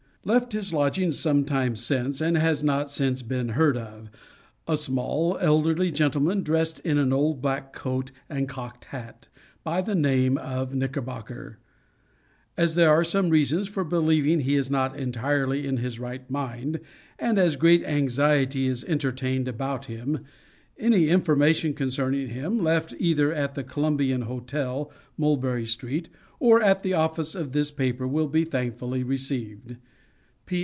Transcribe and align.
Left 0.23 0.51
his 0.53 0.71
lodgings 0.71 1.17
some 1.17 1.45
time 1.45 1.75
since, 1.75 2.21
and 2.21 2.37
has 2.37 2.61
not 2.63 2.91
since 2.91 3.23
been 3.23 3.49
heard 3.49 3.75
of, 3.75 4.11
a 4.67 4.77
small 4.77 5.35
elderly 5.41 5.89
gentleman, 5.91 6.43
dressed 6.43 6.79
in 6.81 6.99
an 6.99 7.11
old 7.11 7.41
black 7.41 7.73
coat 7.73 8.11
and 8.29 8.47
cocked 8.47 8.85
hat, 8.85 9.29
by 9.63 9.81
the 9.81 9.95
name 9.95 10.37
of 10.37 10.75
Knickerbocker. 10.75 11.57
As 12.55 12.75
there 12.75 12.91
are 12.91 13.03
some 13.03 13.31
reasons 13.31 13.67
for 13.67 13.83
believing 13.83 14.41
he 14.41 14.53
is 14.55 14.69
not 14.69 14.95
entirely 14.95 15.65
in 15.65 15.77
his 15.77 15.97
right 15.97 16.29
mind, 16.29 16.81
and 17.17 17.39
as 17.39 17.55
great 17.55 17.83
anxiety 17.83 18.67
is 18.67 18.83
entertained 18.83 19.47
about 19.47 19.87
him, 19.87 20.19
any 20.77 21.09
information 21.09 21.73
concerning 21.73 22.27
him, 22.27 22.59
left 22.63 22.93
either 22.99 23.33
at 23.33 23.55
the 23.55 23.63
Columbian 23.63 24.21
Hotel, 24.21 24.91
Mulberry 25.17 25.65
Street, 25.65 26.09
or 26.39 26.61
at 26.61 26.83
the 26.83 26.93
office 26.93 27.33
of 27.33 27.53
this 27.53 27.71
paper, 27.71 28.07
will 28.07 28.27
be 28.27 28.45
thankfully 28.45 29.03
received. 29.03 29.77